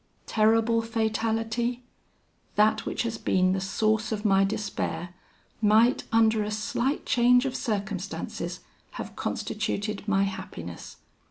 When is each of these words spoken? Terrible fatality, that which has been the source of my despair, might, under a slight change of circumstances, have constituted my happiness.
Terrible 0.25 0.81
fatality, 0.81 1.83
that 2.55 2.87
which 2.87 3.03
has 3.03 3.19
been 3.19 3.51
the 3.51 3.61
source 3.61 4.11
of 4.11 4.25
my 4.25 4.43
despair, 4.43 5.09
might, 5.61 6.05
under 6.11 6.41
a 6.41 6.49
slight 6.49 7.05
change 7.05 7.45
of 7.45 7.55
circumstances, 7.55 8.61
have 8.93 9.15
constituted 9.15 10.01
my 10.07 10.23
happiness. 10.23 10.95